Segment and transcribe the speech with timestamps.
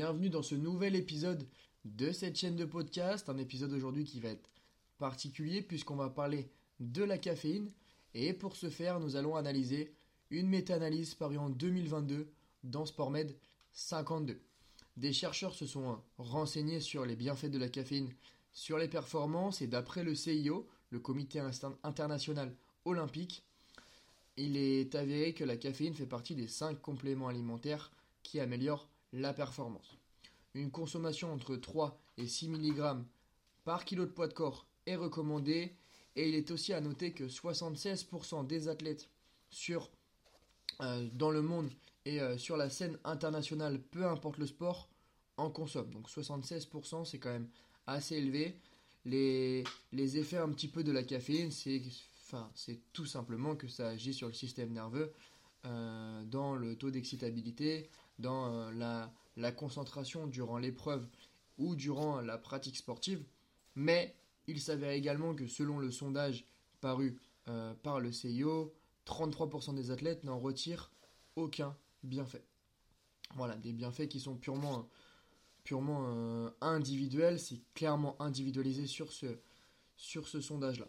[0.00, 1.46] bienvenue dans ce nouvel épisode
[1.84, 3.28] de cette chaîne de podcast.
[3.28, 4.48] Un épisode aujourd'hui qui va être
[4.96, 6.48] particulier puisqu'on va parler
[6.80, 7.70] de la caféine.
[8.14, 9.92] Et pour ce faire, nous allons analyser
[10.30, 12.32] une méta-analyse parue en 2022
[12.64, 13.36] dans SportMed
[13.72, 14.40] 52.
[14.96, 18.08] Des chercheurs se sont renseignés sur les bienfaits de la caféine
[18.52, 21.42] sur les performances et d'après le CIO, le Comité
[21.82, 23.44] international olympique,
[24.38, 29.32] il est avéré que la caféine fait partie des 5 compléments alimentaires qui améliorent la
[29.32, 29.96] performance.
[30.54, 33.04] Une consommation entre 3 et 6 mg
[33.64, 35.74] par kilo de poids de corps est recommandée
[36.16, 39.08] et il est aussi à noter que 76% des athlètes
[39.50, 39.90] sur,
[40.80, 41.70] euh, dans le monde
[42.04, 44.88] et euh, sur la scène internationale, peu importe le sport,
[45.36, 45.90] en consomment.
[45.90, 47.48] Donc 76% c'est quand même
[47.86, 48.56] assez élevé.
[49.04, 51.80] Les, les effets un petit peu de la caféine, c'est
[52.26, 52.50] enfin,
[52.92, 55.12] tout simplement que ça agit sur le système nerveux
[55.66, 57.90] euh, dans le taux d'excitabilité,
[58.20, 61.06] dans euh, la, concentration durant l'épreuve
[61.58, 63.24] ou durant la pratique sportive.
[63.74, 64.14] Mais
[64.46, 66.46] il s'avère également que selon le sondage
[66.80, 68.74] paru euh, par le CIO,
[69.06, 70.90] 33% des athlètes n'en retirent
[71.36, 72.44] aucun bienfait.
[73.36, 74.88] Voilà, des bienfaits qui sont purement,
[75.62, 79.38] purement individuels, c'est clairement individualisé sur ce,
[79.96, 80.88] sur ce sondage-là.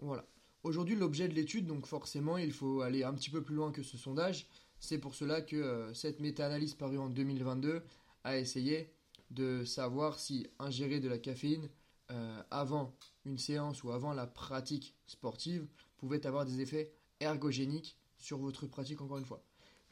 [0.00, 0.26] Voilà.
[0.66, 3.84] Aujourd'hui, l'objet de l'étude, donc forcément, il faut aller un petit peu plus loin que
[3.84, 4.48] ce sondage.
[4.78, 7.82] C'est pour cela que euh, cette méta-analyse parue en 2022
[8.24, 8.92] a essayé
[9.30, 11.68] de savoir si ingérer de la caféine
[12.10, 15.66] euh, avant une séance ou avant la pratique sportive
[15.96, 19.42] pouvait avoir des effets ergogéniques sur votre pratique encore une fois.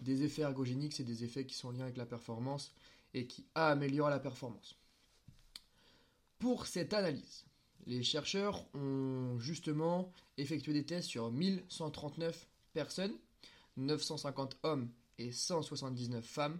[0.00, 2.72] Des effets ergogéniques, c'est des effets qui sont liés avec la performance
[3.14, 4.76] et qui améliorent la performance.
[6.38, 7.46] Pour cette analyse,
[7.86, 13.14] les chercheurs ont justement effectué des tests sur 1139 personnes,
[13.76, 16.58] 950 hommes et 179 femmes,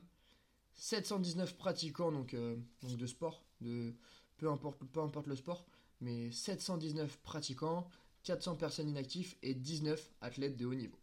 [0.75, 5.67] 719 pratiquants euh, donc de sport, peu, importe, peu importe le sport,
[6.01, 7.89] mais 719 pratiquants,
[8.25, 10.99] 400 personnes inactives et 19 athlètes de haut niveau.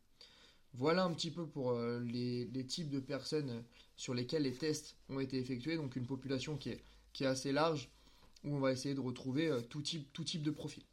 [0.73, 3.63] Voilà un petit peu pour euh, les, types de personnes
[3.97, 6.83] sur lesquelles les tests ont été effectués, donc une population qui est,
[7.13, 7.89] qui est assez large
[8.43, 10.83] où on va essayer de retrouver euh, tout, type, tout type de profil.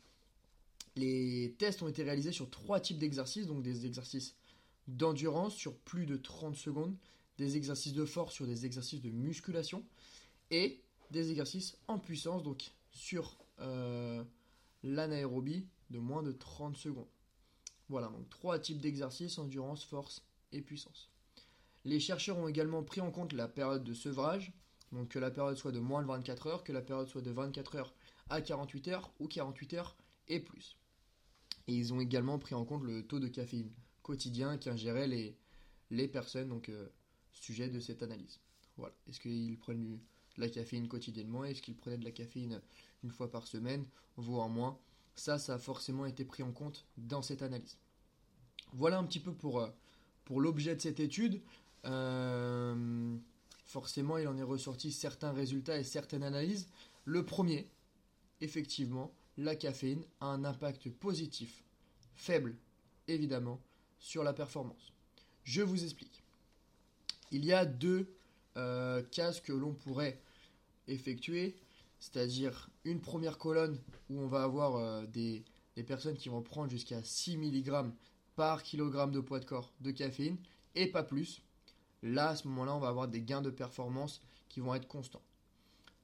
[0.96, 4.34] Les tests ont été réalisés sur trois types d'exercices, donc des exercices
[4.88, 6.96] d'endurance sur plus de 30 secondes,
[7.36, 9.84] des exercices de force sur des exercices de musculation
[10.50, 14.24] et des exercices en puissance, donc sur euh,
[14.82, 17.06] l'anaérobie de moins de 30 secondes.
[17.88, 20.22] Voilà, donc trois types d'exercices, endurance, force
[20.52, 21.10] et puissance.
[21.84, 24.52] Les chercheurs ont également pris en compte la période de sevrage,
[24.92, 27.30] donc que la période soit de moins de 24 heures, que la période soit de
[27.30, 27.94] 24 heures
[28.30, 29.96] à 48 heures ou 48 heures
[30.28, 30.76] et plus.
[31.66, 33.70] Et ils ont également pris en compte le taux de caféine
[34.08, 35.36] quotidien qu'ingéraient les,
[35.90, 36.88] les personnes donc euh,
[37.34, 38.40] sujet de cette analyse.
[38.78, 38.94] Voilà.
[39.06, 39.98] Est-ce qu'ils prennent
[40.36, 41.44] de la caféine quotidiennement?
[41.44, 42.62] Est-ce qu'ils prenaient de la caféine
[43.04, 43.84] une fois par semaine,
[44.16, 44.78] voire moins
[45.14, 47.76] Ça, ça a forcément été pris en compte dans cette analyse.
[48.72, 49.68] Voilà un petit peu pour, euh,
[50.24, 51.42] pour l'objet de cette étude.
[51.84, 53.14] Euh,
[53.66, 56.70] forcément, il en est ressorti certains résultats et certaines analyses.
[57.04, 57.68] Le premier,
[58.40, 61.62] effectivement, la caféine a un impact positif,
[62.14, 62.56] faible,
[63.06, 63.60] évidemment,
[63.98, 64.92] sur la performance.
[65.44, 66.22] Je vous explique.
[67.30, 68.14] Il y a deux
[68.56, 70.20] euh, cases que l'on pourrait
[70.88, 71.56] effectuer,
[72.00, 73.78] c'est-à-dire une première colonne
[74.10, 75.44] où on va avoir euh, des,
[75.86, 77.92] personnes qui vont prendre jusqu'à 6 mg
[78.34, 80.36] par kilogramme de poids de corps de caféine
[80.74, 81.40] et pas plus.
[82.02, 85.22] Là, à ce moment-là, on va avoir des gains de performance qui vont être constants.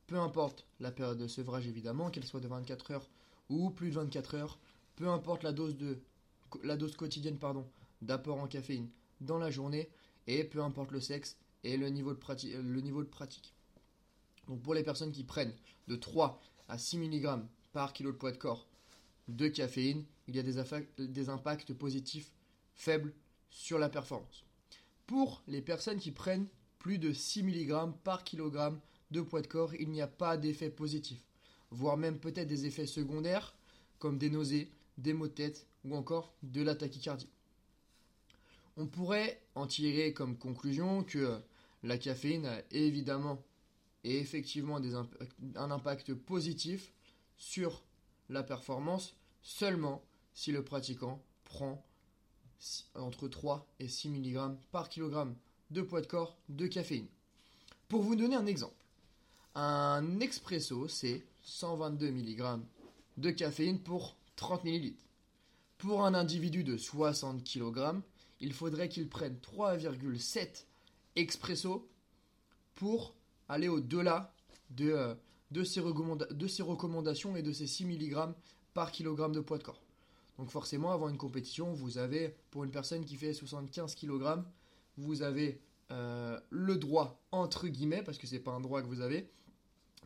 [0.06, 3.08] Peu importe la période de sevrage, évidemment, qu'elle soit de 24 heures
[3.48, 4.58] ou plus de 24 heures,
[4.96, 5.98] peu importe la dose, de,
[6.62, 7.66] la dose quotidienne pardon,
[8.04, 8.88] d'apport en caféine
[9.20, 9.88] dans la journée,
[10.26, 13.54] et peu importe le sexe et le niveau de, pratique.
[14.48, 15.54] Donc pour les personnes qui prennent
[15.88, 17.42] de 3 à 6 mg
[17.72, 18.66] par kilo de poids de corps
[19.28, 22.30] de caféine, il y a des, des impacts positifs
[22.74, 23.14] faibles
[23.48, 24.44] sur la performance
[25.06, 26.46] pour les personnes qui prennent
[26.78, 28.74] plus de 6 mg par kg
[29.10, 31.20] de poids de corps, il n'y a pas d'effet positif,
[31.70, 33.54] voire même peut-être des effets secondaires
[33.98, 37.28] comme des nausées, des maux de tête ou encore de la tachycardie.
[38.76, 41.40] On pourrait en tirer comme conclusion que
[41.82, 43.42] la caféine a évidemment
[44.02, 44.80] et effectivement
[45.56, 46.92] un impact positif
[47.36, 47.82] sur
[48.28, 51.84] la performance seulement si le pratiquant prend
[52.94, 55.28] entre 3 et 6 mg par kg
[55.70, 57.06] de poids de corps de caféine.
[57.88, 58.84] Pour vous donner un exemple,
[59.54, 62.60] un expresso, c'est 122 mg
[63.18, 64.94] de caféine pour 30 ml.
[65.78, 68.00] Pour un individu de 60 kg,
[68.44, 70.66] il faudrait qu'il prenne 3,7
[71.16, 71.88] expresso
[72.74, 73.14] pour
[73.48, 74.34] aller au-delà
[74.70, 75.14] de, euh,
[75.50, 78.34] de, ces recommandations et de ces 6 mg
[78.74, 79.80] par kilogramme de poids de corps.
[80.38, 84.42] Donc forcément, avant une compétition, vous avez, pour une personne qui fait 75 kg,
[84.98, 85.58] vous avez
[85.90, 89.30] euh, le droit, entre guillemets, parce que ce n'est pas un droit que vous avez,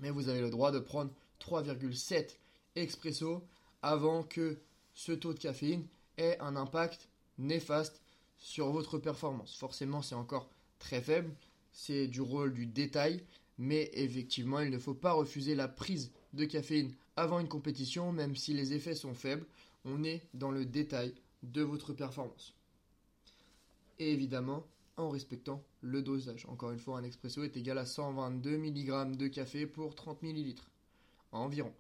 [0.01, 1.11] mais vous avez le droit de prendre
[1.41, 2.37] 3,7
[2.77, 3.43] expresso
[3.83, 4.61] avant que
[4.95, 5.87] ce taux de caféine
[6.19, 7.09] ait un impact
[7.39, 8.01] néfaste
[8.39, 9.57] sur votre performance.
[9.57, 10.49] Forcément, c'est encore
[10.79, 11.35] très faible,
[11.73, 13.25] c'est du rôle du détail,
[13.59, 18.37] mais effectivement, il ne faut pas refuser la prise de caféine avant une compétition, même
[18.37, 19.47] si les effets sont faibles,
[19.85, 22.55] on est dans le détail de votre performance.
[23.99, 24.65] Et évidemment,
[24.99, 26.47] en respectant le dosage.
[26.49, 30.55] Encore une fois, un expresso est égal à 122 mg de café pour 30 ml.
[31.33, 31.73] Environ.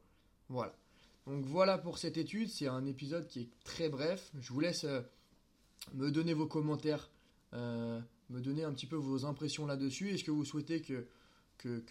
[0.49, 0.75] Voilà.
[1.26, 2.49] Donc voilà pour cette étude.
[2.49, 4.31] C'est un épisode qui est très bref.
[4.40, 5.02] Je vous laisse euh,
[5.94, 7.10] me donner vos commentaires,
[7.54, 10.10] euh, me donner un petit peu vos impressions là-dessus.
[10.10, 11.06] Est-ce que vous souhaitez que,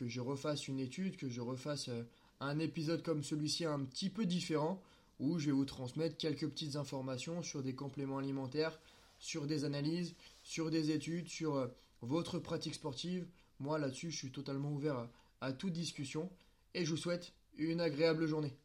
[0.02, 2.04] je refasse une étude, que je refasse euh,
[2.40, 4.82] un épisode comme celui-ci un petit peu différent,
[5.20, 8.80] où je vais vous transmettre quelques petites informations sur des compléments alimentaires,
[9.20, 11.68] sur des analyses, sur des études, sur euh,
[12.02, 13.26] votre pratique sportive?
[13.60, 15.10] Moi là-dessus, je suis totalement ouvert
[15.42, 16.30] à toute discussion
[16.76, 18.56] et je vous souhaite une agréable journée.